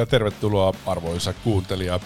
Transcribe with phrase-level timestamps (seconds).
[0.00, 2.00] Ja tervetuloa arvoisa kuuntelija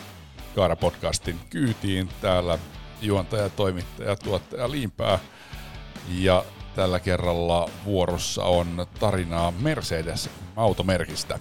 [0.55, 2.09] Kaara-podcastin kyytiin.
[2.21, 2.59] Täällä
[3.03, 5.19] juontaja, toimittaja, tuottaja Liimpää.
[6.09, 6.45] Ja
[6.75, 11.39] tällä kerralla vuorossa on tarinaa Mercedes automerkistä.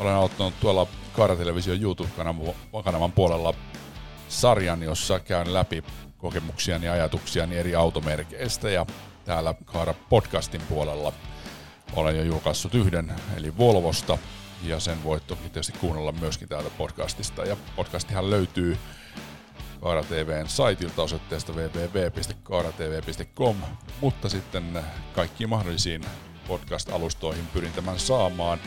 [0.00, 3.54] Olen aloittanut tuolla Kaara-television YouTube-kanavan puolella
[4.28, 5.84] sarjan, jossa käyn läpi
[6.18, 8.86] kokemuksiani ja ajatuksiani eri automerkeistä ja
[9.24, 11.12] täällä Kaara podcastin puolella
[11.96, 14.18] olen jo julkaissut yhden, eli Volvosta,
[14.64, 17.44] ja sen voit toki tietysti kuunnella myöskin täältä podcastista.
[17.44, 18.76] Ja podcastihan löytyy
[19.80, 23.56] Kaara TVn saitilta osoitteesta www.kaaratv.com,
[24.00, 24.82] mutta sitten
[25.14, 26.02] kaikkiin mahdollisiin
[26.48, 28.58] podcast-alustoihin pyrin tämän saamaan.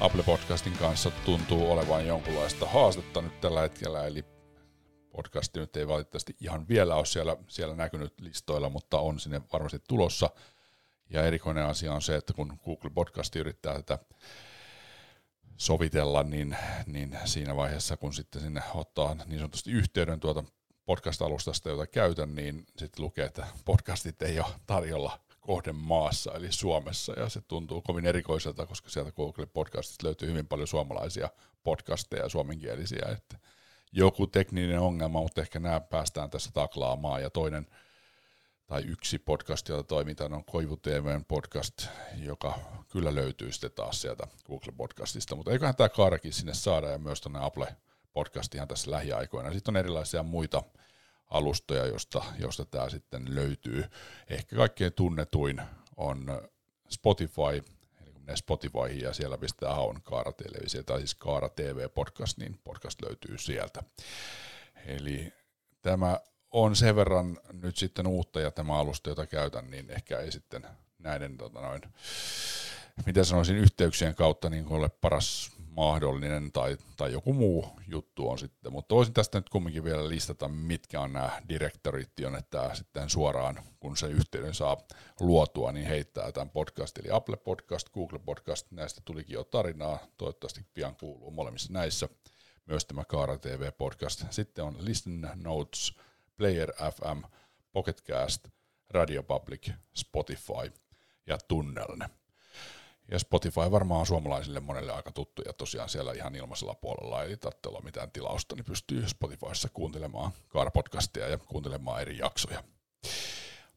[0.00, 4.24] Apple Podcastin kanssa tuntuu olevan jonkunlaista haastetta nyt tällä hetkellä, eli
[5.10, 9.78] podcasti nyt ei valitettavasti ihan vielä ole siellä, siellä näkynyt listoilla, mutta on sinne varmasti
[9.88, 10.30] tulossa.
[11.10, 13.98] Ja erikoinen asia on se, että kun Google Podcast yrittää tätä
[15.56, 20.44] sovitella, niin, niin siinä vaiheessa, kun sitten sinne ottaa niin sanotusti yhteyden tuota
[20.86, 27.12] podcast-alustasta, jota käytän, niin sitten lukee, että podcastit ei ole tarjolla kohden maassa, eli Suomessa,
[27.20, 31.28] ja se tuntuu kovin erikoiselta, koska sieltä Google Podcastista löytyy hyvin paljon suomalaisia
[31.62, 33.38] podcasteja suomenkielisiä, että
[33.92, 37.66] joku tekninen ongelma, mutta ehkä nämä päästään tässä taklaamaan, ja toinen
[38.66, 41.86] tai yksi podcast, jota toimitaan, on Koivu TVn podcast,
[42.16, 46.98] joka kyllä löytyy sitten taas sieltä Google Podcastista, mutta eiköhän tämä kaarakin sinne saada ja
[46.98, 47.76] myös tuonne Apple
[48.12, 49.52] Podcastihan tässä lähiaikoina.
[49.52, 50.62] Sitten on erilaisia muita
[51.28, 53.84] alustoja, josta, josta tämä sitten löytyy.
[54.30, 55.62] Ehkä kaikkein tunnetuin
[55.96, 56.48] on
[56.90, 57.64] Spotify,
[58.02, 62.38] eli kun menee Spotifyhin ja siellä pistää haun Kaara Televisio, tai siis Kaara TV Podcast,
[62.38, 63.82] niin podcast löytyy sieltä.
[64.86, 65.32] Eli
[65.82, 70.32] tämä on sen verran nyt sitten uutta ja tämä alusta, jota käytän, niin ehkä ei
[70.32, 70.66] sitten
[70.98, 71.82] näiden tota noin,
[73.06, 78.72] mitä sanoisin, yhteyksien kautta niin ole paras mahdollinen tai, tai joku muu juttu on sitten.
[78.72, 83.96] Mutta voisin tästä nyt kumminkin vielä listata, mitkä on nämä direktorit, että sitten suoraan, kun
[83.96, 84.76] se yhteyden saa
[85.20, 90.66] luotua, niin heittää tämän podcast, eli Apple Podcast, Google Podcast, näistä tulikin jo tarinaa, toivottavasti
[90.74, 92.08] pian kuuluu molemmissa näissä,
[92.66, 94.24] myös tämä Kaara TV Podcast.
[94.30, 95.94] Sitten on Listen Notes,
[96.36, 97.22] Player FM,
[97.72, 98.48] Pocketcast,
[98.90, 100.72] Radio Public, Spotify
[101.26, 102.10] ja Tunnelne.
[103.10, 107.36] Ja Spotify varmaan on suomalaisille monelle aika tuttu ja tosiaan siellä ihan ilmaisella puolella ei
[107.36, 112.64] tarvitse olla mitään tilausta, niin pystyy Spotifyssa kuuntelemaan Car-podcastia ja kuuntelemaan eri jaksoja.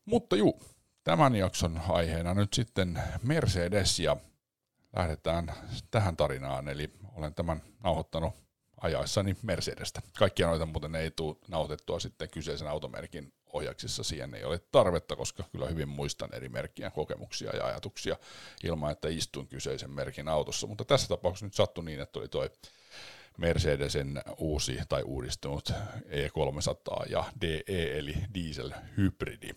[0.06, 0.64] Mutta juu,
[1.04, 4.18] tämän jakson aiheena nyt sitten Mercedes ja
[4.96, 5.54] lähdetään
[5.92, 8.34] tähän tarinaan, eli olen tämän nauhoittanut
[8.82, 10.02] ajaessani Mercedestä.
[10.18, 14.04] Kaikkia noita muuten ei tule nauhoitettua sitten kyseisen automerkin ohjaksissa.
[14.04, 18.18] Siihen ei ole tarvetta, koska kyllä hyvin muistan eri merkkien kokemuksia ja ajatuksia
[18.64, 20.68] ilman, että istun kyseisen merkin autossa.
[20.68, 22.50] Mutta tässä tapauksessa nyt sattui niin, että oli toi
[23.38, 25.70] Mercedesen uusi tai uudistunut
[26.06, 29.50] E300 ja DE eli diesel hybridi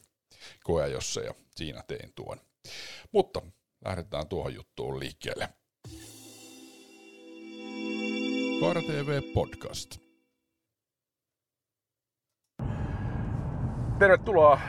[0.65, 2.41] koeajossa ja siinä tein tuon.
[3.13, 3.43] Mutta
[3.85, 5.49] lähdetään tuohon juttuun liikkeelle.
[8.63, 9.99] Kaara TV Podcast.
[13.99, 14.61] Tervetuloa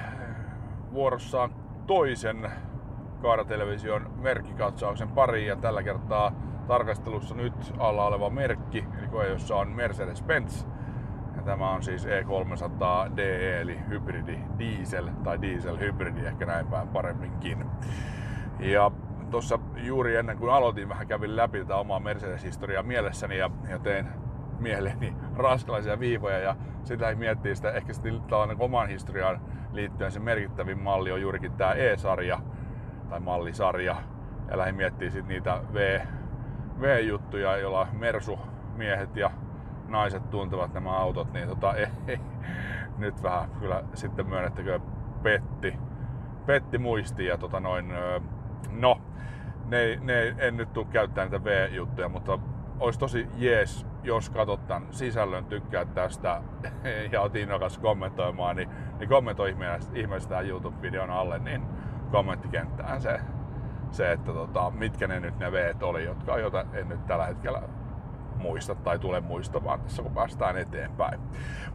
[0.94, 1.50] vuorossa
[1.88, 2.52] toisen
[3.22, 6.32] Kaara-television merkkikatsauksen pariin ja tällä kertaa
[6.68, 10.68] tarkastelussa nyt alla oleva merkki, eli koe, jossa on Mercedes-Benz.
[11.36, 16.88] Ja tämä on siis E300 DE eli hybridi diesel tai diesel hybridi ehkä näin päin
[16.88, 17.66] paremminkin.
[18.60, 18.92] Ja
[19.34, 24.08] tuossa juuri ennen kuin aloitin, vähän kävin läpi tätä omaa Mercedes-historiaa mielessäni ja, ja tein
[24.60, 27.94] mieleeni raskalaisia viivoja ja sitten lähdin miettimään sitä ehkä
[28.30, 32.40] tällainen oman historiaan liittyen se merkittävin malli on juurikin tämä E-sarja
[33.10, 33.96] tai mallisarja.
[34.50, 36.00] Ja lähdin miettimään sitten niitä v,
[36.82, 39.32] V-juttuja, joilla Mersu-miehet ja
[39.88, 42.20] naiset tuntevat nämä autot, niin tota, ei, ei,
[42.98, 44.80] nyt vähän kyllä sitten myönnettäkö
[45.24, 45.78] petti,
[46.46, 47.92] petti muistiin ja tota noin,
[48.72, 49.02] no
[49.66, 52.40] ne, ne, en nyt tule käyttämään niitä V-juttuja, mutta
[52.80, 56.42] olisi tosi jees, jos katsot tämän sisällön, tykkää tästä
[57.12, 58.70] ja oot innokas kommentoimaan, niin,
[59.00, 59.56] niin kommentoi
[59.94, 61.66] ihmeessä tämän YouTube-videon alle, niin
[62.12, 63.20] kommenttikenttään se,
[63.92, 67.62] se että tota, mitkä ne nyt ne v oli, jotka joita en nyt tällä hetkellä
[68.36, 71.20] muista tai tule muistamaan tässä, kun päästään eteenpäin.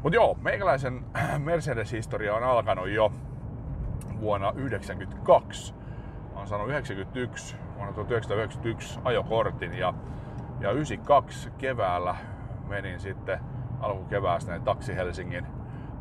[0.02, 1.04] Mutta joo, meikäläisen
[1.38, 3.12] Mercedes-historia on alkanut jo
[4.20, 5.77] vuonna 1992
[6.38, 9.94] olen saanut 91, vuonna 1991 ajokortin ja,
[10.60, 12.16] ja 92 keväällä
[12.68, 13.40] menin sitten
[13.80, 15.46] alkukeväästä niin Taksi Helsingin,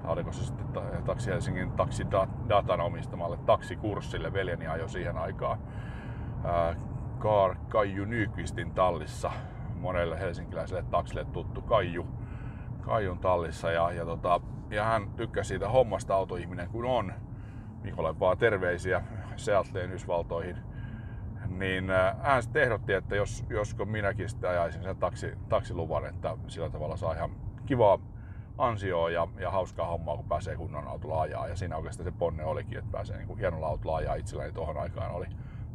[0.03, 0.67] oliko se sitten
[1.05, 4.33] Taksi Helsingin taksidatan omistamalle taksikurssille.
[4.33, 5.59] Veljeni ajoi siihen aikaan
[7.19, 9.31] Kaar Kaiju Nykvistin tallissa
[9.75, 12.07] monelle helsinkiläiselle taksille tuttu Kaiju,
[12.81, 17.13] Kaijun tallissa ja, ja, tota, ja hän tykkäsi siitä hommasta autoihminen kun on.
[17.83, 19.03] Mikolle vaan terveisiä
[19.35, 20.57] Seattleen Yhdysvaltoihin.
[21.47, 26.37] Niin äh, hän sitten ehdotti, että jos, josko minäkin sitten ajaisin sen taksi, taksiluvan, että
[26.47, 27.31] sillä tavalla saa ihan
[27.65, 27.99] kivaa
[28.57, 31.47] ansioa ja, ja hauskaa hommaa, kun pääsee kunnon autolla ajaa.
[31.47, 34.15] Ja siinä oikeastaan se ponne olikin, että pääsee niin hienolla autolla ajaa.
[34.15, 35.25] Itselläni tuohon aikaan oli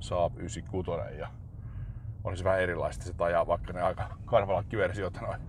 [0.01, 1.29] Saab 96 ja
[2.25, 5.41] oli se vähän erilaista se ajaa, vaikka ne aika karvalakkiversiot noin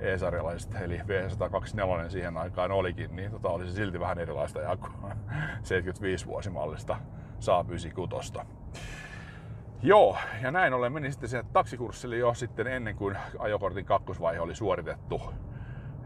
[0.00, 4.92] E-sarjalaiset, eli V124 siihen aikaan olikin, niin tota, oli se silti vähän erilaista ajaa kuin
[5.62, 6.96] 75 vuosimallista
[7.38, 8.32] Saab 96.
[9.82, 14.54] Joo, ja näin ollen meni sitten siihen taksikurssille jo sitten ennen kuin ajokortin kakkosvaihe oli
[14.54, 15.22] suoritettu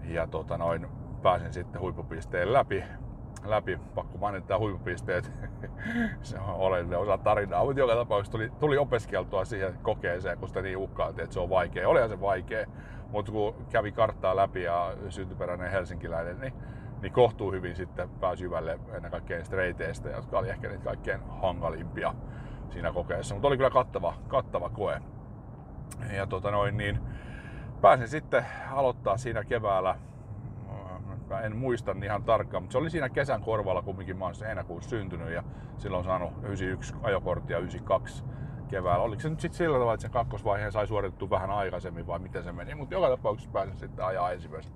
[0.05, 0.87] ja tota noin,
[1.23, 2.85] pääsin sitten huippupisteen läpi.
[3.45, 3.79] läpi.
[3.95, 5.33] Pakko mainita huippupisteet.
[6.23, 10.63] se on oleellinen osa tarinaa, mutta joka tapauksessa tuli, tuli opiskeltua siihen kokeeseen, kun sitä
[10.63, 11.89] niin uhkailtiin, että se on vaikea.
[11.89, 12.67] Olihan se vaikea,
[13.15, 16.53] mutta kun kävi karttaa läpi ja syntyperäinen helsinkiläinen, niin,
[17.03, 21.21] niin kohtuu hyvin sitten pääsi hyvälle ennen kaikkea niistä reiteistä, jotka oli ehkä niitä kaikkein
[21.29, 22.15] hankalimpia
[22.71, 23.35] siinä kokeessa.
[23.35, 25.01] Mutta oli kyllä kattava, kattava koe.
[26.17, 26.99] Ja tota noin, niin
[27.81, 29.97] pääsin sitten aloittaa siinä keväällä
[31.31, 34.91] mä en muista ihan tarkkaan, mutta se oli siinä kesän korvalla kumminkin, mä oon heinäkuussa
[34.91, 35.43] syntynyt ja
[35.79, 38.25] silloin saanut 91 ajokorttia 92
[38.75, 39.05] keväällä.
[39.05, 42.45] Oliko se nyt sitten sillä tavalla, että sen kakkosvaiheen sai suoritettu vähän aikaisemmin vai miten
[42.45, 44.73] se meni, mutta joka tapauksessa pääsin sitten ajaa ensimmäisen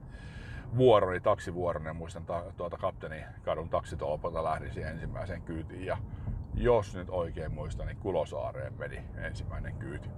[0.77, 2.25] vuoroni, taksivuoron ja muistan
[2.57, 5.97] tuota kapteeni kadun taksitolpalta lähdin siihen ensimmäiseen kyytiin ja
[6.55, 10.09] jos nyt oikein muistan, niin Kulosaareen meni ensimmäinen kyyti.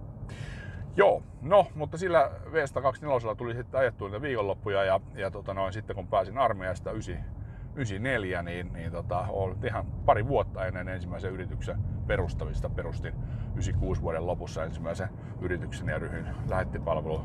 [0.96, 5.96] Joo, no, mutta sillä V124 tuli sitten ajettua niitä viikonloppuja ja, ja tota noin, sitten
[5.96, 11.78] kun pääsin armeijasta 94, niin, niin tota, olin ihan pari vuotta ennen ensimmäisen yrityksen
[12.10, 12.70] perustamista.
[12.70, 13.14] Perustin
[13.54, 15.08] 96 vuoden lopussa ensimmäisen
[15.40, 17.22] yrityksen ja ryhdyin lähettipalvelu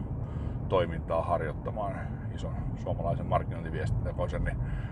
[0.69, 1.99] toimintaa harjoittamaan.
[2.35, 4.51] Ison suomalaisen markkinointiviestintäkonserni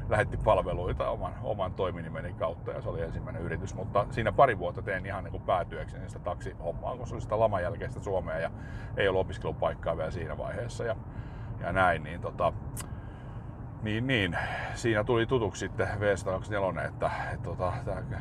[0.10, 3.76] lähetti palveluita oman, oman toiminimeni kautta ja se oli ensimmäinen yritys.
[3.76, 7.64] Mutta siinä pari vuotta tein ihan niin päätyökseni sitä taksihommaa, kun se oli sitä laman
[7.64, 8.52] jälkeistä Suomea ja
[8.98, 10.96] ei ollut opiskelupaikkaa vielä siinä vaiheessa ja,
[11.60, 12.04] ja näin.
[12.04, 12.54] Niin, tota,
[13.84, 14.38] niin, niin,
[14.74, 17.74] siinä tuli tutuksi sitten V124, että, että, että tota,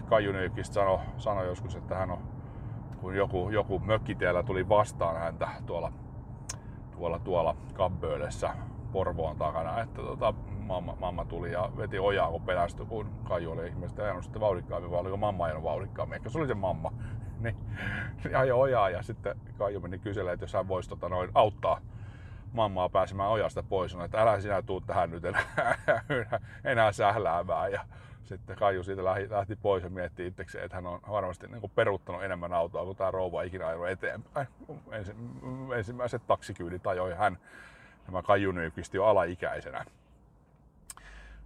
[0.09, 0.73] Kaiju Nykist
[1.19, 2.19] sanoi, joskus, että hän on,
[3.01, 5.93] kun joku, joku mökkitiellä tuli vastaan häntä tuolla
[6.93, 8.55] tuolla, tuolla Kabböölessä
[8.93, 13.67] Porvoon takana, että tota, mamma, mamma, tuli ja veti ojaa, kun pelästyi, kun Kaiju oli
[13.67, 16.93] ihmiset ajanut sitten vauhdikkaammin, vai oliko mamma ajanut vauhdikkaammin, ehkä se oli se mamma.
[17.43, 17.57] niin,
[18.25, 21.81] niin ajoi ojaa ja sitten Kaiju meni kyselemään, että jos hän voisi tota, noin, auttaa
[22.53, 25.45] mammaa pääsemään ojasta pois, sanoi, että älä sinä tuu tähän nyt enää,
[26.65, 27.73] enää sähläämään.
[27.73, 27.85] Ja
[28.25, 32.25] sitten Kaiju siitä lähti pois ja mietti itsekseen, että hän on varmasti niin kuin peruuttanut
[32.25, 34.49] enemmän autoa kuin tämä rouva ikinä ajanut eteenpäin.
[34.91, 35.15] Ensi,
[35.77, 37.39] ensimmäiset taksikyydit ajoi hän,
[38.07, 39.85] tämä Kaiju Nyqvist jo alaikäisenä.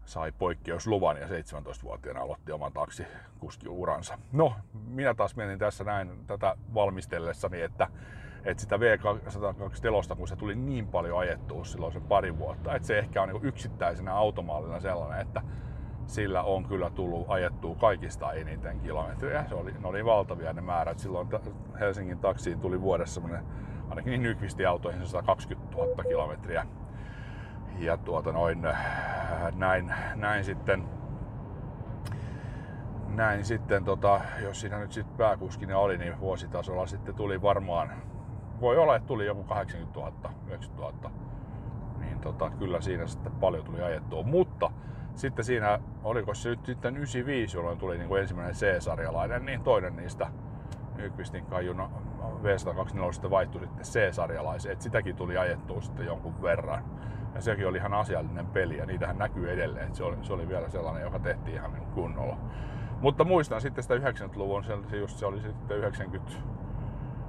[0.04, 4.18] Sai poikkeusluvan ja 17-vuotiaana aloitti oman taksikuskiuransa.
[4.32, 4.56] No,
[4.86, 7.88] minä taas mietin tässä näin tätä valmistellessani, että
[8.46, 12.98] että sitä V124, kun se tuli niin paljon ajettua silloin sen pari vuotta, että se
[12.98, 15.42] ehkä on niin yksittäisenä automaalina sellainen, että
[16.06, 19.44] sillä on kyllä tullut ajettua kaikista eniten kilometriä.
[19.48, 20.98] Se oli, ne oli valtavia ne määrät.
[20.98, 21.28] Silloin
[21.80, 23.44] Helsingin taksiin tuli vuodessa semmoinen,
[23.88, 26.66] ainakin niin Nyqvistin autoihin 120 000 kilometriä.
[27.78, 28.62] Ja tuota noin,
[29.56, 30.88] näin, näin sitten
[33.08, 37.92] näin sitten, tota, jos siinä nyt sitten pääkuskina oli, niin vuositasolla sitten tuli varmaan,
[38.60, 40.12] voi olla, että tuli joku 80 000,
[40.46, 41.10] 90 000.
[42.00, 44.22] Niin tota, kyllä siinä sitten paljon tuli ajettua.
[44.22, 44.70] Mutta
[45.14, 49.96] sitten siinä, oliko se nyt sitten 95, jolloin tuli niin kuin ensimmäinen C-sarjalainen, niin toinen
[49.96, 50.26] niistä
[50.96, 51.90] Nyqvistin kajuna
[52.42, 56.84] V124 vaihtui sitten C-sarjalaiseen, että sitäkin tuli ajettua sitten jonkun verran.
[57.34, 60.68] Ja sekin oli ihan asiallinen peli ja niitähän näkyy edelleen, se oli, se oli vielä
[60.68, 62.38] sellainen, joka tehtiin ihan niin kunnolla.
[63.00, 66.32] Mutta muistan sitten sitä 90-luvun, se, just se oli sitten 90,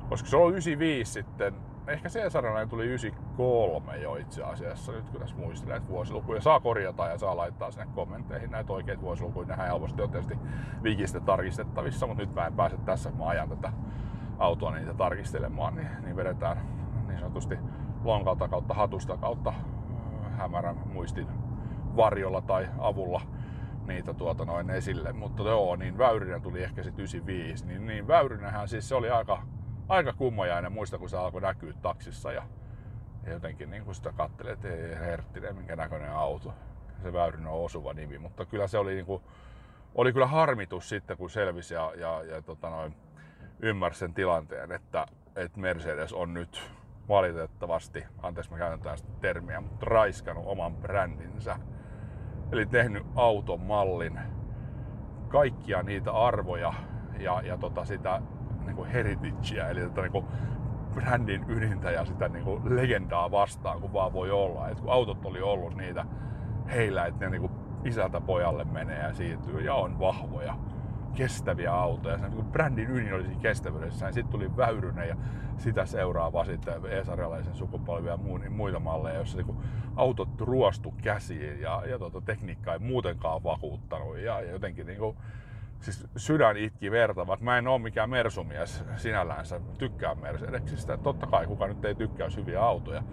[0.09, 1.53] koska se oli 95 sitten,
[1.87, 6.41] ehkä C-sarjalainen tuli 93 jo itse asiassa, nyt kun tässä muistelen näitä vuosilukuja.
[6.41, 9.47] Saa korjata ja saa laittaa sinne kommentteihin näitä oikeita vuosilukuja.
[9.47, 10.39] Nehän helposti on tietysti
[10.83, 13.71] wikistä tarkistettavissa, mutta nyt mä en pääse tässä, kun mä ajan tätä
[14.39, 16.57] autoa niitä tarkistelemaan, niin, niin vedetään
[17.07, 17.57] niin sanotusti
[18.03, 21.27] lonkalta kautta hatusta kautta äh, hämärän muistin
[21.95, 23.21] varjolla tai avulla
[23.87, 25.13] niitä tuota noin esille.
[25.13, 29.41] Mutta joo, niin Väyrynen tuli ehkä sitten 95, niin, niin Väyrynenhän siis se oli aika
[29.89, 30.71] aika kummajainen.
[30.71, 32.43] Muista, kun se alkoi näkyä taksissa ja,
[33.27, 36.53] jotenkin niin sitä katselee, että ei herttinen, minkä näköinen auto.
[37.03, 39.23] Se Väyrynen on osuva nimi, mutta kyllä se oli, niin kuin,
[39.95, 42.95] oli kyllä harmitus sitten, kun selvisi ja, ja, ja tota noin,
[43.59, 46.71] ymmärsi sen tilanteen, että, että Mercedes on nyt
[47.07, 51.59] valitettavasti, anteeksi mä käytän tästä termiä, mutta raiskannut oman brändinsä.
[52.51, 54.19] Eli tehnyt automallin,
[55.27, 56.73] kaikkia niitä arvoja
[57.19, 58.21] ja, ja tota sitä
[58.67, 60.25] niin kuin heritagea, eli tätä niin kuin
[60.93, 64.69] brändin ydintä ja sitä niin kuin legendaa vastaan, kun vaan voi olla.
[64.69, 66.05] Et kun autot oli ollut niitä
[66.69, 67.51] heillä, että ne niin kuin
[67.85, 70.55] isältä pojalle menee ja siirtyy ja on vahvoja,
[71.13, 72.17] kestäviä autoja.
[72.17, 74.11] Se niin brändin ydin oli siinä kestävyydessä.
[74.11, 75.15] Sitten tuli Väyrynen ja
[75.57, 79.57] sitä seuraava sitten Esarialaisen sukupolvia ja muu, niin muita malleja, joissa niin
[79.95, 84.17] autot ruostu käsiin ja, ja tota, tekniikka ei muutenkaan vakuuttanut.
[84.17, 85.17] Ja, ja jotenkin niin kuin,
[85.79, 90.97] siis sydän itki verta, vaikka mä en ole mikään mersumies sinällänsä, tykkään Mercedesistä.
[90.97, 93.03] Totta kai kuka nyt ei tykkää hyviä autoja.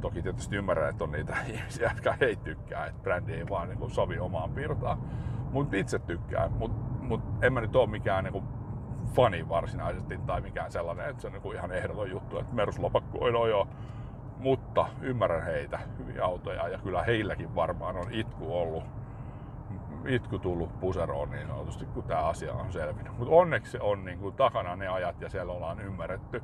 [0.00, 3.90] Toki tietysti ymmärrän, että on niitä ihmisiä, jotka ei tykkää, että brändi ei vaan niin
[3.90, 4.98] sovi omaan pirtaan.
[5.50, 8.44] Mutta itse tykkään, mutta mut en mä nyt ole mikään niin
[9.14, 13.50] fani varsinaisesti tai mikään sellainen, että se on niin ihan ehdoton juttu, että Mersulopakko on
[13.50, 13.68] joo.
[14.38, 18.84] Mutta ymmärrän heitä, hyviä autoja ja kyllä heilläkin varmaan on itku ollut
[20.08, 23.18] itku tullut puseroon niin sanotusti, kun tämä asia on selvinnyt.
[23.18, 26.42] Mutta onneksi on niin kuin, takana ne ajat ja siellä ollaan ymmärretty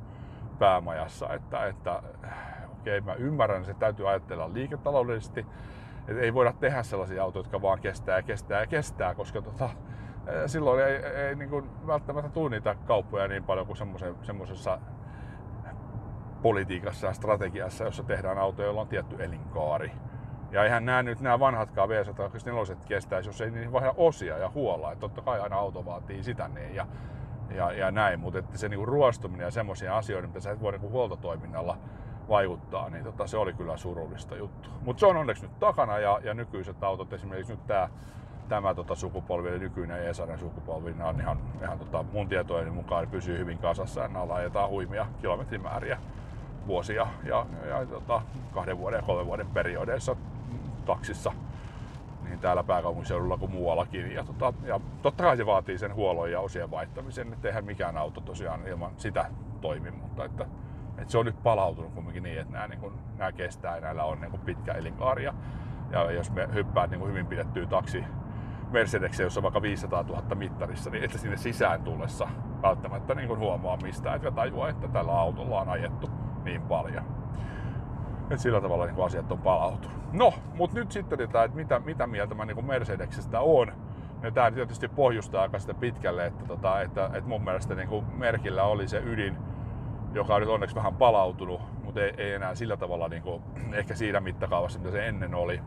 [0.59, 2.03] päämajassa, että, että
[2.71, 5.45] okei, okay, mä ymmärrän, se täytyy ajatella liiketaloudellisesti,
[6.07, 9.69] että ei voida tehdä sellaisia autoja, jotka vaan kestää ja kestää ja kestää, koska tota,
[10.45, 13.77] silloin ei, ei niin kuin välttämättä tule niitä kauppoja niin paljon kuin
[14.21, 14.79] semmoisessa
[16.41, 19.91] politiikassa ja strategiassa, jossa tehdään autoja, joilla on tietty elinkaari.
[20.51, 24.91] Ja eihän nämä nyt nämä vanhatkaan V124 kestäisi, jos ei niin vaihda osia ja huolla.
[24.91, 26.87] Että totta kai aina auto vaatii sitä niin ja,
[27.55, 30.71] ja, ja näin, mutta että se niinku ruostuminen ja semmoisia asioita, mitä sä et voi
[30.71, 31.77] niinku huoltotoiminnalla
[32.29, 34.69] vaikuttaa, niin tota, se oli kyllä surullista juttu.
[34.81, 37.89] Mutta se on onneksi nyt takana ja, ja nykyiset autot, esimerkiksi nyt tämä
[38.49, 43.07] tämä tota, sukupolvi, eli nykyinen Esaren sukupolvi, nämä on ihan, ihan tota, mun tietojen mukaan
[43.07, 45.97] pysyy hyvin kasassa ja nämä ajetaan huimia kilometrimääriä
[46.67, 48.21] vuosia ja, ja, ja tota,
[48.53, 50.15] kahden vuoden ja kolmen vuoden periodeissa
[50.85, 51.31] taksissa
[52.29, 54.11] niin täällä pääkaupunkiseudulla kuin muuallakin.
[54.11, 57.97] Ja, tota, ja totta kai se vaatii sen huollon ja osien vaihtamisen, että eihän mikään
[57.97, 59.25] auto tosiaan ilman sitä
[59.61, 60.45] toimi, mutta että,
[60.97, 64.03] että se on nyt palautunut kumminkin niin, että nämä, niin kuin, nämä kestää ja näillä
[64.03, 65.23] on niin kuin pitkä elinkaari.
[65.23, 65.33] Ja,
[65.91, 68.03] ja jos me hyppäät niin kuin hyvin pidettyä taksi
[68.71, 72.27] Mercedes, jossa on vaikka 500 000 mittarissa, niin että sinne sisään tullessa
[72.61, 76.09] välttämättä niin kuin huomaa mistä, että tajua, että tällä autolla on ajettu
[76.43, 77.14] niin paljon.
[78.29, 79.97] Et sillä tavalla niin asiat on palautunut.
[80.13, 83.71] No, mutta nyt sitten, että mitä, mitä mieltä mä niin Mercedeksestä on.
[84.23, 88.05] Ja tämä tietysti pohjustaa aika sitä pitkälle, että, tota, että, että mun mielestä niin kuin
[88.17, 89.37] merkillä oli se ydin,
[90.13, 93.95] joka on nyt onneksi vähän palautunut, mutta ei, ei enää sillä tavalla niin kuin, ehkä
[93.95, 95.61] siinä mittakaavassa, mitä se ennen oli.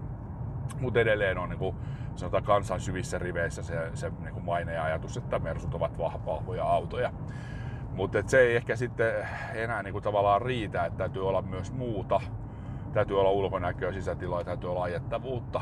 [0.80, 1.76] Mutta edelleen on niin kuin,
[2.14, 6.64] sanotaan kansan syvissä riveissä se, se niin kuin maine ja ajatus, että Mersut ovat vahvoja
[6.64, 7.12] autoja.
[7.92, 9.12] Mutta se ei ehkä sitten
[9.54, 12.20] enää niin kuin tavallaan riitä, että täytyy olla myös muuta
[12.92, 15.60] täytyy olla ulkonäköä, sisätiloja, täytyy olla ajettavuutta,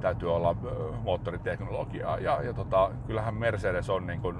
[0.00, 0.56] täytyy olla
[1.02, 2.18] moottoriteknologiaa.
[2.18, 4.36] Ja, ja tota, kyllähän Mercedes on niin kuin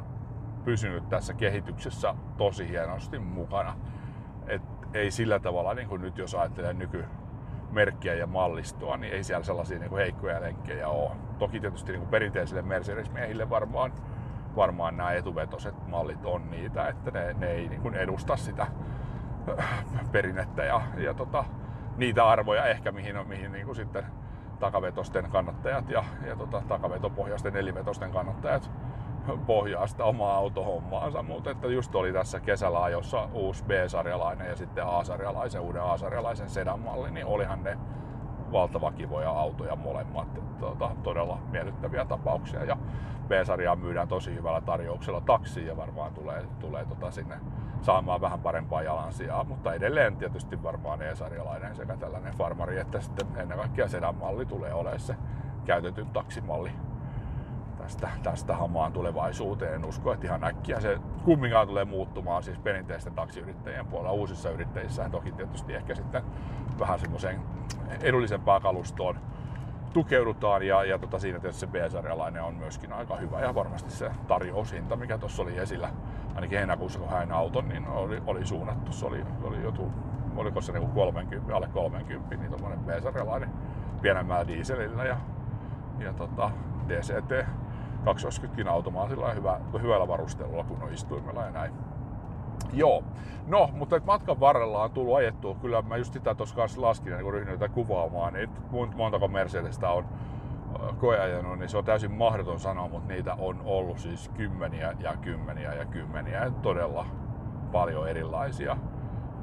[0.65, 3.77] pysynyt tässä kehityksessä tosi hienosti mukana.
[4.47, 4.63] Et
[4.95, 9.79] ei sillä tavalla, niin kuin nyt jos ajattelee nykymerkkiä ja mallistoa, niin ei siellä sellaisia
[9.79, 11.11] niin kuin heikkoja lenkkejä ole.
[11.39, 13.93] Toki tietysti niin kuin perinteisille Mercedes-miehille varmaan,
[14.57, 18.67] varmaan nämä etuvetoset mallit on niitä, että ne, ne ei niin kuin edusta sitä
[20.13, 21.45] perinnettä ja, ja tota,
[22.01, 24.05] niitä arvoja ehkä, mihin, mihin niin kuin sitten
[24.61, 28.71] takavetosten kannattajat ja, ja tota, takavetopohjaisten nelivetosten kannattajat
[29.47, 34.87] pohjaa sitä omaa autohommaansa, mutta että just oli tässä kesällä ajossa uusi B-sarjalainen ja sitten
[34.87, 37.79] A-sarjalaisen, uuden A-sarjalaisen sedan malli, niin olihan ne
[38.53, 40.29] valtava kivoja autoja molemmat.
[40.61, 42.65] Tota, todella miellyttäviä tapauksia.
[42.65, 42.77] Ja
[43.29, 47.37] B-sarjaa myydään tosi hyvällä tarjouksella taksiin ja varmaan tulee, tulee tota sinne
[47.83, 53.59] saamaan vähän parempaa jalansijaa, mutta edelleen tietysti varmaan E-sarjalainen sekä tällainen farmari, että sitten ennen
[53.59, 55.17] kaikkea sedan malli tulee olemaan se
[55.65, 56.71] käytetyn taksimalli
[57.91, 59.75] tästä, tästä hamaan tulevaisuuteen.
[59.75, 64.13] En usko, että ihan äkkiä se kumminkaan tulee muuttumaan siis perinteisten taksiyrittäjien puolella.
[64.13, 66.23] Uusissa yrittäjissä toki tietysti ehkä sitten
[66.79, 67.41] vähän semmoiseen
[68.03, 69.17] edullisempaan kalustoon
[69.93, 74.11] tukeudutaan ja, ja tota, siinä tietysti se B-sarjalainen on myöskin aika hyvä ja varmasti se
[74.29, 75.91] tarjoushinta, mikä tuossa oli esillä,
[76.35, 78.93] ainakin heinäkuussa kun hain auton, niin oli, oli suunnattu.
[78.93, 79.93] Se oli, oli joku,
[80.37, 83.51] oliko se niinku 30, alle 30, niin tuommoinen B-sarjalainen
[84.03, 85.17] pienemmällä dieselillä ja,
[85.99, 86.51] ja tota,
[86.89, 87.47] DCT
[88.05, 91.73] 220 automaatilla ja hyvä, hyvällä varustelulla kun on istuimella ja näin.
[92.73, 93.05] Joo.
[93.47, 95.55] No, mutta matkan varrella on tullut ajettua.
[95.55, 98.51] Kyllä mä just sitä tuossa kanssa laskin, kun ryhdyin tätä kuvaamaan, niin
[98.97, 100.05] montako Mercedestä on
[100.99, 105.75] koeajanut, niin se on täysin mahdoton sanoa, mutta niitä on ollut siis kymmeniä ja kymmeniä
[105.75, 106.53] ja kymmeniä.
[106.63, 107.07] Todella
[107.73, 108.77] paljon erilaisia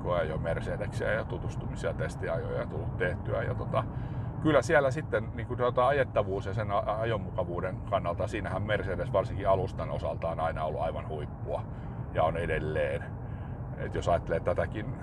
[0.03, 3.43] koeajo Mercedesiä ja tutustumisia testiajoja tullut tehtyä.
[3.43, 3.83] Ja tota,
[4.41, 6.67] kyllä siellä sitten niin kuin tuota, ajettavuus ja sen
[6.99, 11.63] ajomukavuuden kannalta, siinähän Mercedes varsinkin alustan osalta on aina ollut aivan huippua
[12.13, 13.03] ja on edelleen.
[13.77, 14.95] Et jos ajattelee tätäkin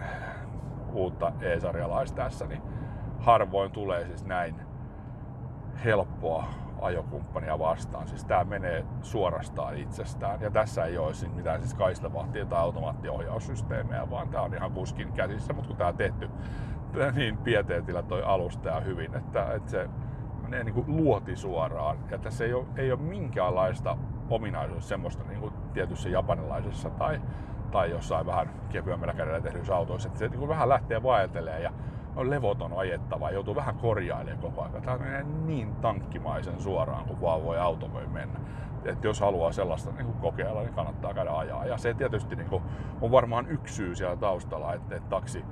[0.92, 2.62] uutta E-sarjalaista tässä, niin
[3.18, 4.54] harvoin tulee siis näin
[5.84, 6.44] helppoa
[6.80, 8.08] ajokumppania vastaan.
[8.08, 10.40] Siis tää menee suorastaan itsestään.
[10.40, 15.12] Ja tässä ei ole siis mitään siis kaistavahtia tai automaattiohjaussysteemejä, vaan tää on ihan kuskin
[15.12, 15.52] käsissä.
[15.52, 16.30] Mutta kun tää on tehty
[17.14, 19.88] niin pieteetillä toi alusta ja hyvin, että, että se
[20.42, 21.98] menee niin kuin luoti suoraan.
[22.10, 23.96] Ja tässä ei ole, ei ole minkäänlaista
[24.30, 27.20] ominaisuus semmoista niin kuin tietyssä japanilaisessa tai,
[27.70, 30.08] tai jossain vähän kevyemmällä kädellä tehdyissä autoissa.
[30.08, 31.72] Että se niin kuin vähän lähtee vaeltelee ja
[32.16, 34.82] on levoton ajettava joutuu vähän korjailemaan koko ajan.
[34.82, 38.40] Tämä menee niin tankkimaisen suoraan kuin vaan voi auto voi mennä.
[38.84, 41.66] Et jos haluaa sellaista niin kuin kokeilla, niin kannattaa käydä ajaa.
[41.66, 42.62] Ja se tietysti niin kuin,
[43.00, 45.44] on varmaan yksi syy siellä taustalla, että, että taksi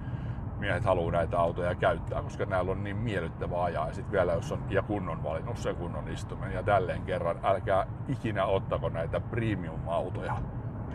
[0.62, 3.86] miehet haluaa näitä autoja käyttää, koska näillä on niin miellyttävä ajaa.
[3.86, 6.52] Ja sitten vielä jos on ja kunnon valinnut sen kunnon istumen.
[6.52, 10.36] Ja tälleen kerran, älkää ikinä ottako näitä premium-autoja.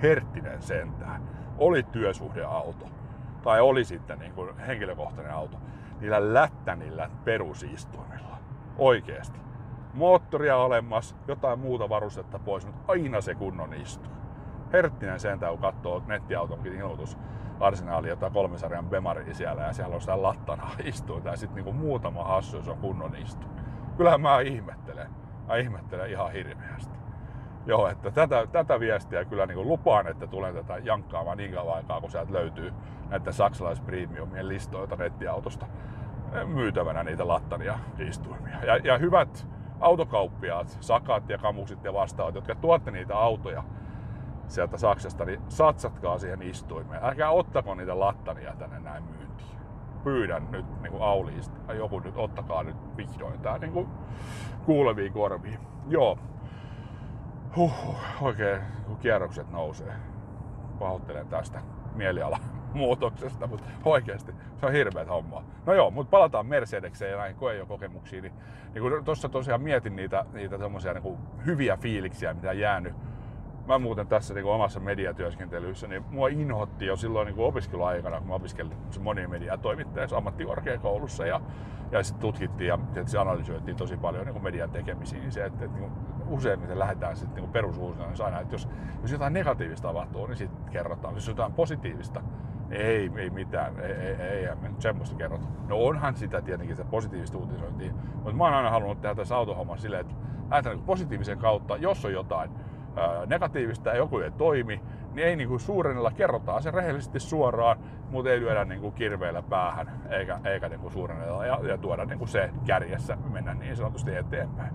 [0.02, 1.22] Herttinen sentään.
[1.58, 2.88] Oli työsuhdeauto
[3.44, 5.58] tai oli sitten niin kuin henkilökohtainen auto,
[6.00, 8.38] niillä lättänillä perusistuimilla.
[8.78, 9.40] Oikeesti.
[9.94, 14.12] Moottoria olemassa, jotain muuta varustetta pois, mutta aina se kunnon istuu.
[14.74, 17.18] Herttinen sentään, kun katsoo nettiautonkin ilmoitus
[17.60, 22.24] arsenaali, jota kolmesarjan Bemari siellä ja siellä on sitä lattana istuu tai sitten niinku muutama
[22.24, 23.48] hassu, jos on kunnon istu.
[23.98, 25.10] Kyllähän mä ihmettelen.
[25.48, 26.98] Mä ihmettelen ihan hirveästi.
[27.66, 32.02] Joo, että tätä, tätä viestiä kyllä niin lupaan, että tulen tätä jankkaamaan niin kauan aikaa,
[32.02, 32.74] kun sieltä löytyy
[33.10, 35.66] näitä saksalaispremiumien listoilta nettiautosta
[36.46, 38.66] myytävänä niitä lattania istuimia.
[38.66, 39.48] Ja, ja hyvät
[39.80, 43.64] autokauppiaat, sakat ja kamuksit ja vastaavat, jotka tuotte niitä autoja
[44.48, 47.04] sieltä Saksasta, niin satsatkaa siihen istuimeen.
[47.04, 49.58] Älkää ottako niitä lattania tänne näin myyntiin.
[50.04, 53.88] Pyydän nyt niin kuin auliista, joku nyt, ottakaa nyt vihdoin tää niin kuin
[54.66, 55.60] kuuleviin korviin.
[55.88, 56.20] Joo,
[57.56, 59.94] huh, oikein kun kierrokset nousee.
[60.80, 61.62] Pahoittelen tästä
[61.96, 62.40] mieliala
[62.74, 65.44] muutoksesta, mutta oikeasti se on hirveät hommaa.
[65.66, 68.24] No joo, mutta palataan Mercedekseen ja näihin kokemuksiin.
[68.24, 68.34] Niin,
[68.74, 72.94] niin tuossa tosiaan mietin niitä, niitä semmoisia niin hyviä fiiliksiä, mitä on jäänyt
[73.68, 78.34] mä muuten tässä niin omassa mediatyöskentelyssä, niin mua inhotti jo silloin niin opiskeluaikana, kun mä
[78.34, 81.42] opiskelin monimedia toimittajassa ammattikorkeakoulussa ja,
[81.92, 85.78] ja sitten tutkittiin ja tietysti analysoitiin tosi paljon niin median tekemisiin, niin se, että, että
[85.78, 85.92] niin
[86.28, 88.70] useimmiten lähdetään sitten niin perusuusina, niin aina, että jos,
[89.02, 91.16] jos jotain negatiivista tapahtuu, niin sitten kerrotaan.
[91.16, 92.22] Jos jotain positiivista,
[92.70, 95.48] niin ei, ei mitään, ei, ei, ei, ei me nyt semmoista kerrota.
[95.68, 99.80] No onhan sitä tietenkin, sitä positiivista uutisointia, mutta mä oon aina halunnut tehdä tässä autohomman
[99.80, 100.16] silleen, että
[100.50, 102.52] lähdetään niin positiivisen kautta, jos on jotain,
[103.28, 104.82] negatiivista ja joku ei toimi,
[105.14, 107.78] niin ei niin kuin suurennella kerrotaan se rehellisesti suoraan,
[108.12, 112.06] mutta ei lyödä niin kuin kirveellä päähän eikä, eikä niin kuin suurennella ja, ja tuoda
[112.06, 114.74] niin kuin se kärjessä mennä niin sanotusti eteenpäin.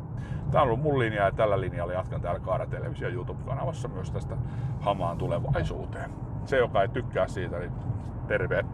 [0.51, 4.37] Tämä on ollut mun linja ja tällä linjalla jatkan täällä Kaara Televisio YouTube-kanavassa myös tästä
[4.81, 6.11] hamaan tulevaisuuteen.
[6.45, 7.73] Se, joka ei tykkää siitä, niin
[8.27, 8.65] terve.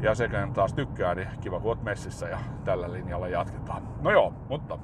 [0.00, 3.82] Ja sekä taas tykkää, niin kiva kun oot messissä ja tällä linjalla jatketaan.
[4.02, 4.78] No joo, mutta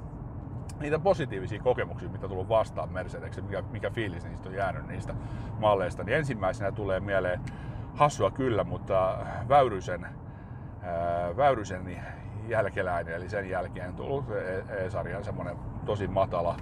[0.81, 5.15] niitä positiivisia kokemuksia, mitä tullut vastaan Mercedes, mikä, mikä fiilis niistä on jäänyt niistä
[5.59, 7.41] malleista, niin ensimmäisenä tulee mieleen
[7.95, 10.05] hassua kyllä, mutta Väyrysen,
[10.83, 12.03] ää, Väyrysen
[12.49, 15.57] jälkeläinen, eli sen jälkeen tullut e- E-sarjan semmonen
[15.87, 16.57] tosi matala,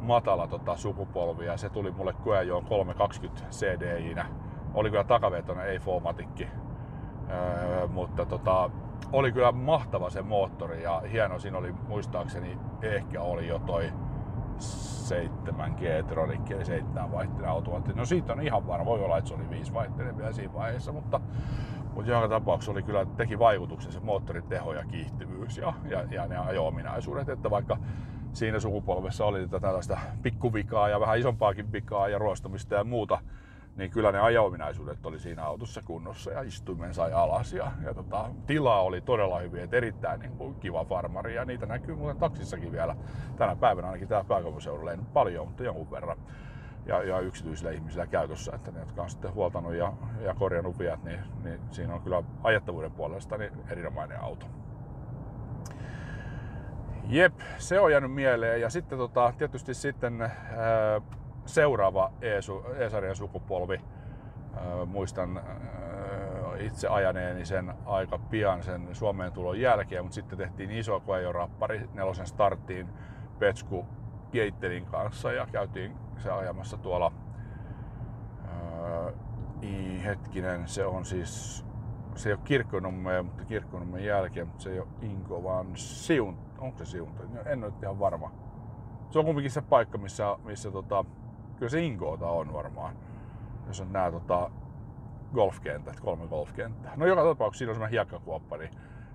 [0.00, 4.26] matala tota, sukupolvi, ja se tuli mulle koeajoon 320 CDI-nä.
[4.74, 6.48] Oli kyllä takavetoinen, ei Fomatikki,
[7.88, 8.70] mutta tota,
[9.12, 13.92] oli kyllä mahtava se moottori ja hieno siinä oli muistaakseni ehkä oli jo toi
[14.58, 17.92] 7 G-Tronic eli 7 vaihteinen automaatti.
[17.92, 20.92] No siitä on ihan varma, voi olla, että se oli 5 vaihteinen vielä siinä vaiheessa,
[20.92, 21.20] mutta,
[21.94, 26.26] mutta joka tapauksessa oli kyllä, teki vaikutuksen se moottorin teho ja kiihtyvyys ja, ja, ja
[26.26, 27.76] ne ajo-ominaisuudet, että vaikka
[28.32, 33.18] siinä sukupolvessa oli tätä tällaista pikkuvikaa ja vähän isompaakin vikaa ja ruostumista ja muuta,
[33.80, 38.30] niin kyllä ne ajo-ominaisuudet oli siinä autossa kunnossa ja istuimen sai alas ja, ja tota,
[38.46, 42.72] tilaa oli todella hyvin, että erittäin niin kuin, kiva farmari ja niitä näkyy muuten taksissakin
[42.72, 42.96] vielä
[43.36, 46.18] tänä päivänä ainakin täällä pääkaupunkiseudulla, ei paljon, mutta jonkun verran
[46.86, 51.04] ja, ja yksityisillä ihmisillä käytössä, että ne, jotka on sitten huoltanut ja, ja korjannut viat,
[51.04, 54.46] niin, niin siinä on kyllä ajettavuuden puolesta niin erinomainen auto.
[57.08, 58.60] Jep, se on jäänyt mieleen.
[58.60, 60.30] Ja sitten tota, tietysti sitten ää,
[61.50, 62.12] seuraava
[62.78, 63.80] E-sarjan sukupolvi.
[64.86, 65.40] Muistan
[66.58, 72.26] itse ajaneeni sen aika pian sen Suomeen tulon jälkeen, mutta sitten tehtiin iso rappari nelosen
[72.26, 72.88] starttiin
[73.38, 73.86] Petsku
[74.30, 77.12] Keittelin kanssa ja käytiin se ajamassa tuolla
[78.46, 79.12] ää,
[80.04, 81.64] hetkinen, se on siis
[82.14, 86.78] se ei ole Kirkkonummen, mutta Kirkkonummen jälkeen, mutta se ei ole Inko, vaan Siun, onko
[86.78, 87.22] se Siunta?
[87.46, 88.32] En ole ihan varma.
[89.10, 91.04] Se on kumminkin se paikka, missä, missä tota,
[91.60, 92.96] kyllä se Inkoota on varmaan.
[93.66, 94.50] Jos on nämä tota,
[95.34, 96.92] golfkentät, kolme golfkenttää.
[96.96, 98.70] No joka tapauksessa siinä on semmoinen hiekkakuoppa, niin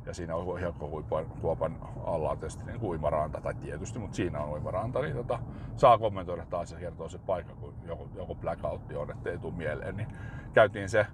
[0.05, 5.01] ja siinä on hiekkakuopan alla on tietysti niin uimaranta, tai tietysti, mutta siinä on uimaranta,
[5.01, 5.39] niin tota,
[5.75, 9.97] saa kommentoida taas ja kertoa se paikka, kun joku, joku blackoutti on, ettei tule mieleen.
[9.97, 10.07] Niin
[10.53, 11.07] käytiin se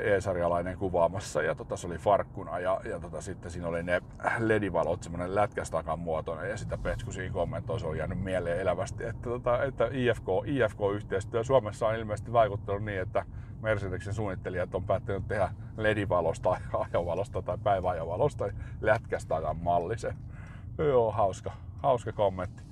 [0.00, 4.02] e-sarjalainen kuvaamassa ja tota, se oli farkkuna ja, ja tota, sitten siinä oli ne
[4.38, 9.30] ledivalot, semmoinen lätkästakan muotoinen ja sitä Petsku siinä kommentoi, se on jäänyt mieleen elävästi, että,
[9.30, 13.24] tota, että IFK, IFK-yhteistyö Suomessa on ilmeisesti vaikuttanut niin, että
[13.62, 18.48] Mercedeksen suunnittelijat on päättänyt tehdä ledivalosta, ajovalosta tai päiväajovalosta
[18.80, 20.16] lätkästakan mallisen.
[20.78, 22.62] Joo, hauska, hauska kommentti.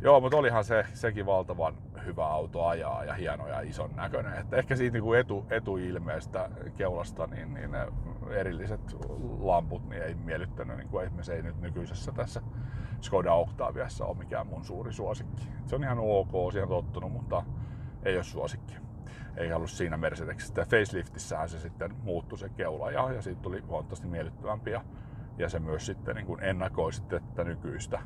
[0.00, 1.74] Joo, mutta olihan se, sekin valtavan
[2.06, 4.38] hyvä auto ajaa ja hieno ja ison näköinen.
[4.38, 7.86] Että ehkä siitä niin etu, etuilmeestä keulasta niin, niin ne
[8.30, 8.96] erilliset
[9.38, 12.42] lamput niin ei miellyttänyt, niin kuin se ei nyt nykyisessä tässä
[13.00, 15.48] Skoda Octaviassa ole mikään mun suuri suosikki.
[15.66, 17.42] Se on ihan ok, siihen tottunut, mutta
[18.02, 18.74] ei ole suosikki.
[19.36, 20.64] Ei ollut siinä Mercedesissä.
[20.64, 24.84] Faceliftissähän se sitten muuttui se keula ja, ja siitä tuli huomattavasti miellyttävämpi ja,
[25.38, 28.00] ja se myös sitten niin kuin ennakoi sitten tätä nykyistä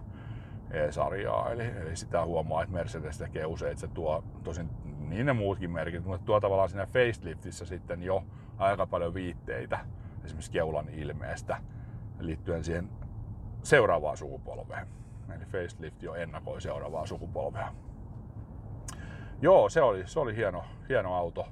[0.71, 1.51] E-sarjaa.
[1.51, 4.71] Eli, eli sitä huomaa, että Mercedes tekee usein, että se tuo tosin
[5.09, 8.25] niin ne muutkin merkit, mutta tuo tavallaan siinä faceliftissä sitten jo
[8.59, 9.79] aika paljon viitteitä
[10.25, 11.61] esimerkiksi keulan ilmeestä
[12.19, 12.89] liittyen siihen
[13.63, 14.87] seuraavaan sukupolveen.
[15.37, 17.73] Eli facelift jo ennakoi seuraavaa sukupolvea.
[19.43, 21.49] Joo, se oli, se oli hieno, hieno auto.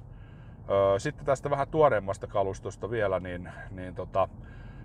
[0.97, 4.29] Sitten tästä vähän tuoreemmasta kalustosta vielä, niin, niin tota,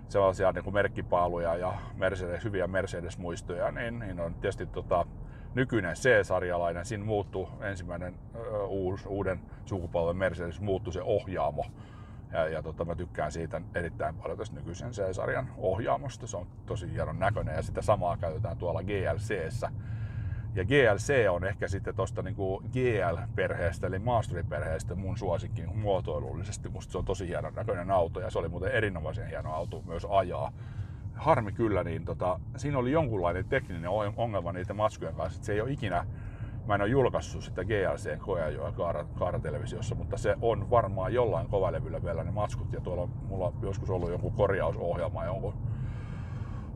[0.09, 5.05] sellaisia niin kuin merkkipaaluja ja Mercedes, hyviä Mercedes-muistoja, niin, niin on tietysti tota,
[5.55, 6.85] nykyinen C-sarjalainen.
[6.85, 11.65] Siinä muuttuu ensimmäinen ö, uus, uuden sukupolven Mercedes, muuttuu se ohjaamo.
[12.31, 16.27] Ja, ja tota, mä tykkään siitä erittäin paljon tästä nykyisen C-sarjan ohjaamosta.
[16.27, 19.71] Se on tosi hienon näköinen ja sitä samaa käytetään tuolla GLCssä
[20.55, 22.35] ja GLC on ehkä sitten tuosta niin
[22.73, 26.69] GL-perheestä, eli maasturiperheestä mun suosikki niin muotoilullisesti.
[26.69, 30.07] Musta se on tosi hienon näköinen auto ja se oli muuten erinomaisen hieno auto myös
[30.09, 30.51] ajaa.
[31.15, 35.71] Harmi kyllä, niin tota, siinä oli jonkunlainen tekninen ongelma niiden matskujen kanssa, se ei ole
[35.71, 36.05] ikinä
[36.65, 42.03] Mä en ole julkaissut sitä GLCn koeajoa kaara, kaaratelevisiossa, mutta se on varmaan jollain kovalevyllä
[42.03, 42.73] vielä ne matskut.
[42.73, 45.53] Ja tuolla on mulla on joskus ollut joku korjausohjelma jonkun,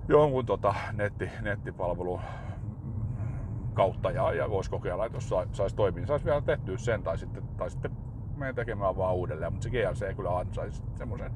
[0.07, 2.19] jonkun tota netti, nettipalvelu
[3.77, 7.17] kautta ja, ja voisi kokeilla, että jos saisi toimia, niin saisi vielä tehtyä sen tai
[7.17, 7.91] sitten, tai sitten
[8.37, 11.31] meidän tekemään vaan uudelleen, mutta se GLC kyllä ansaisi semmoisen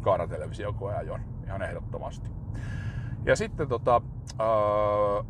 [0.00, 2.30] kaaratelevisiokoeajon ihan ehdottomasti.
[3.24, 4.02] Ja sitten tota,
[4.40, 5.22] öö,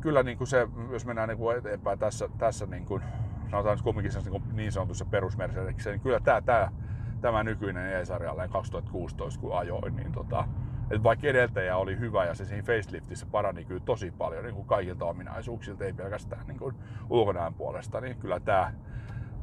[0.00, 3.02] kyllä niin kuin se, jos mennään niin kuin eteenpäin tässä, tässä niin kuin,
[3.50, 6.72] sanotaan kumminkin niin, kuin niin sanotussa perusmercedeksessä, niin kyllä tämä, tämä,
[7.20, 10.48] tämä nykyinen E-sarjalle 2016 kun ajoin, niin tota,
[10.90, 14.66] et vaikka edeltäjä oli hyvä ja se siinä faceliftissä parani kyllä tosi paljon niin kuin
[14.66, 16.74] kaikilta ominaisuuksilta, ei pelkästään niin kuin
[17.10, 18.72] ulkonäön puolesta, niin kyllä tämä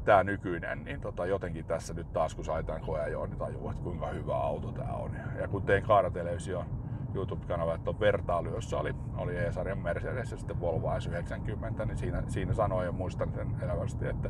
[0.06, 3.84] tämä nykyinen, niin tota, jotenkin tässä nyt taas kun sai tämän koeajoon, niin tajuu, että
[3.84, 5.12] kuinka hyvä auto tämä on.
[5.42, 6.66] Ja kun tein Kaaratelevision
[7.16, 12.24] YouTube-kanava, että on vertailu, jossa oli, oli E-sarjan Mercedes ja sitten Volvo S90, niin siinä,
[12.28, 14.30] siinä sanoin ja muistan sen elävästi, että,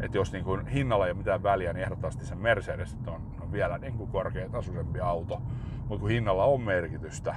[0.00, 3.52] että jos niin kuin hinnalla ei ole mitään väliä, niin ehdottomasti se Mercedes on, on
[3.52, 5.42] vielä niin korkeatasoisempi auto
[5.90, 7.34] mutta kun hinnalla on merkitystä,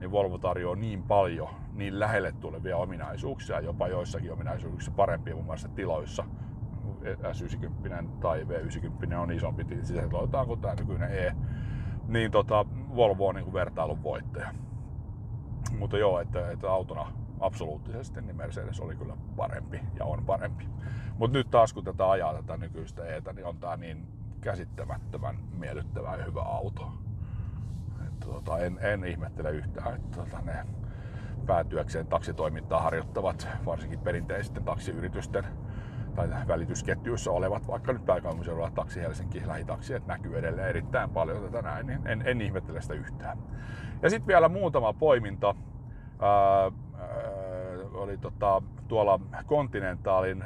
[0.00, 5.68] niin Volvo tarjoaa niin paljon niin lähelle tulevia ominaisuuksia, jopa joissakin ominaisuuksissa parempia muun muassa
[5.68, 6.24] tiloissa.
[7.04, 11.34] S90 tai V90 on isompi sisätiloiltaan kuin tämä nykyinen E.
[12.08, 14.54] Niin tota, Volvo on niin vertailun voittaja.
[15.78, 20.68] Mutta joo, että, että autona absoluuttisesti niin Mercedes oli kyllä parempi ja on parempi.
[21.18, 24.06] Mutta nyt taas kun tätä ajaa tätä nykyistä Etä, niin on tää niin
[24.40, 26.92] käsittämättömän miellyttävä ja hyvä auto
[28.32, 30.66] tota, en, en ihmettele yhtään, että tota, ne
[31.46, 35.44] päätyäkseen taksitoimintaa harjoittavat, varsinkin perinteisten taksiyritysten
[36.16, 41.62] tai välitysketjuissa olevat, vaikka nyt pääkaupunkiseudulla Taksi Helsinki lähitaksi, että näkyy edelleen erittäin paljon tätä
[41.62, 43.38] näin, niin en, en ihmettele sitä yhtään.
[44.02, 45.54] Ja sitten vielä muutama poiminta.
[46.20, 46.70] Ää, ää,
[47.94, 50.44] oli tota, tuolla Continentalin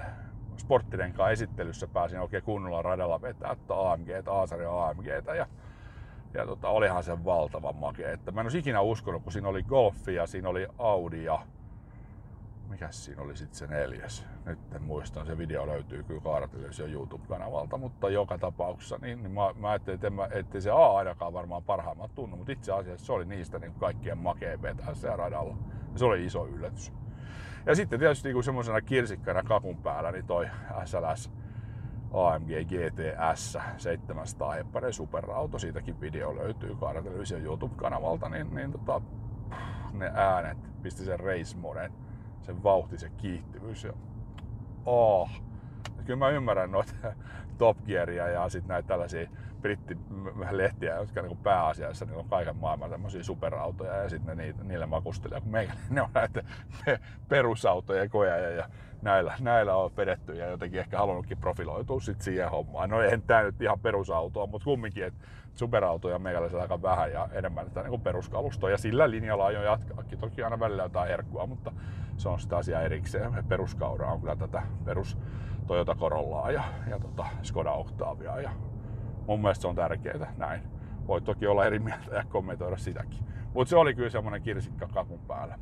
[0.56, 5.06] sporttirenkaan esittelyssä pääsin oikein kunnolla radalla vetää AMG, A-sarja AMG.
[5.36, 5.46] Ja
[6.34, 8.10] ja tota, olihan se valtavan makea.
[8.10, 11.38] Että mä en olisi ikinä uskonut, kun siinä oli Golfi ja siinä oli Audi ja
[12.68, 14.26] mikäs siinä oli sitten se neljäs.
[14.46, 19.40] Nyt en muista, se video löytyy kyllä Kaaratelevision YouTube-kanavalta, mutta joka tapauksessa niin, niin mä,
[19.58, 23.12] mä ajattelin, että, mä, ettei se A ainakaan varmaan parhaimmat tunnu, mutta itse asiassa se
[23.12, 25.56] oli niistä niin kaikkien makea vetää siellä radalla.
[25.92, 26.92] Ja se oli iso yllätys.
[27.66, 30.48] Ja sitten tietysti niin semmoisena kirsikkana kakun päällä niin toi
[30.84, 31.30] SLS
[32.12, 37.02] AMG GTS 700 heppainen superauto, siitäkin video löytyy Kaara
[37.42, 39.00] YouTube-kanavalta, niin, niin tota,
[39.92, 41.92] ne äänet pisti sen race moden,
[42.42, 43.92] sen vauhti, se kiihtyvyys ja
[44.86, 45.30] oh.
[46.04, 46.92] Kyllä mä ymmärrän noita
[47.58, 49.28] Top Gearia ja sitten näitä tällaisia
[49.60, 55.52] brittilehtiä, jotka niin pääasiassa niin on kaiken maailman tämmöisiä superautoja ja sitten niille makustelee, kun
[55.52, 56.42] meikä ne on näitä
[57.28, 58.68] perusautoja koja ja
[59.02, 62.90] näillä, näillä on vedetty ja jotenkin ehkä halunnutkin profiloitua sit siihen hommaan.
[62.90, 67.70] No ei tämä nyt ihan perusautoa, mutta kumminkin, että superautoja meikäläisellä aika vähän ja enemmän
[67.70, 70.18] tätä niin peruskalustoa ja sillä linjalla aion jatkaakin.
[70.18, 71.72] Toki aina välillä jotain herkkua, mutta
[72.16, 73.44] se on sitä asiaa erikseen.
[73.48, 75.18] Peruskaura on kyllä tätä perus
[75.66, 78.50] Toyota Corollaa ja, ja tota Skoda Octavia ja
[79.26, 80.62] mun mielestä se on tärkeää näin.
[81.06, 83.24] Voi toki olla eri mieltä ja kommentoida sitäkin.
[83.54, 85.58] Mutta se oli kyllä semmoinen kirsikka kakun päällä.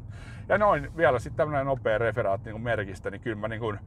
[0.49, 3.79] Ja noin, vielä sitten tämmöinen nopea referaatti niin merkistä, niin kyllä mä niin kuin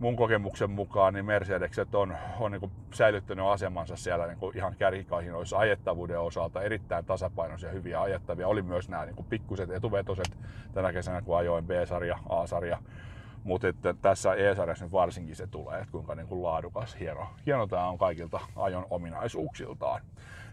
[0.00, 4.74] mun kokemuksen mukaan niin Mercedekset on, on niin kuin säilyttänyt asemansa siellä niin kuin ihan
[4.78, 6.62] kärkikahinoissa ajettavuuden osalta.
[6.62, 8.48] Erittäin tasapainoisia, hyviä ajettavia.
[8.48, 10.36] Oli myös nämä niin kuin pikkuset etuvetoset
[10.74, 12.78] tänä kesänä, kun ajoin B-sarja, A-sarja.
[13.44, 13.66] Mutta
[14.02, 17.98] tässä E-sarjassa nyt varsinkin se tulee, että kuinka niin kuin laadukas, hieno, hieno tämä on
[17.98, 20.00] kaikilta ajon ominaisuuksiltaan.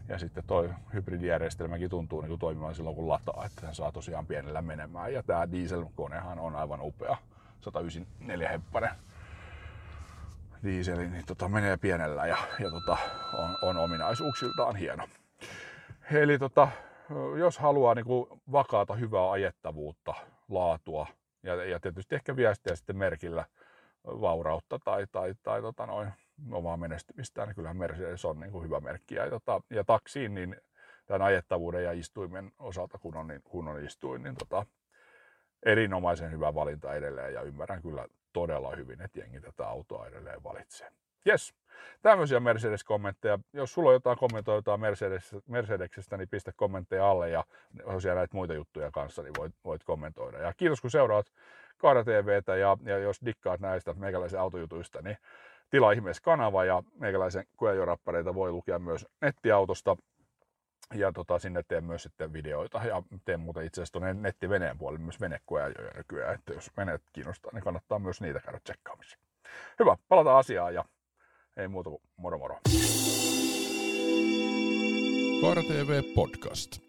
[0.10, 4.28] Ja sitten toi hybridijärjestelmäkin tuntuu niin kuin toimimaan silloin kun lataa, että sen saa tosiaan
[4.28, 5.13] pienellä menemään.
[5.13, 7.17] Ja tämä dieselkonehan on aivan upea,
[7.62, 8.89] 194 heppanen
[10.63, 12.98] dieseli, niin tota, menee pienellä ja, ja tota,
[13.34, 15.08] on, on, ominaisuuksiltaan hieno.
[16.12, 16.67] Eli tota,
[17.39, 20.13] jos haluaa niin kuin vakaata, hyvää ajettavuutta,
[20.50, 21.08] laatua
[21.43, 23.46] ja, ja tietysti ehkä viestiä sitten merkillä
[24.06, 26.13] vaurautta tai, tai, tai tota noin,
[26.52, 29.15] omaa menestymistään, niin kyllähän Mercedes on niin kuin hyvä merkki.
[29.15, 30.56] Ja, tota, ja taksiin, niin
[31.06, 34.65] tämän ajettavuuden ja istuimen osalta, kun on, niin, kun on istuin, niin tota,
[35.63, 40.91] erinomaisen hyvä valinta edelleen ja ymmärrän kyllä todella hyvin, että jengi tätä autoa edelleen valitsee.
[41.28, 41.54] Yes,
[42.02, 43.39] tämmöisiä Mercedes-kommentteja.
[43.54, 47.43] Jos sulla on jotain kommentoitaa Mercedes, Mercedeksestä, niin pistä kommentteja alle ja
[47.86, 50.38] tosiaan näitä muita juttuja kanssa, niin voit, voit kommentoida.
[50.38, 51.26] Ja kiitos kun seuraat
[51.78, 55.17] Kaara TVtä ja, ja jos dikkaat näistä meikäläisen autojutuista, niin
[55.69, 59.97] tilaa ihmeessä kanava ja meikäläisen koejorappareita voi lukea myös nettiautosta.
[60.93, 65.03] Ja tota, sinne teen myös sitten videoita ja teen muuten itse asiassa tuonne nettiveneen puolelle
[65.03, 69.17] myös venekoeajoja nykyään, että jos veneet kiinnostaa, niin kannattaa myös niitä käydä tsekkaamassa.
[69.80, 70.86] Hyvä, palataan asiaan ja
[71.58, 72.60] ei muuta kuin moro moro.
[75.41, 76.87] Kaara TV Podcast.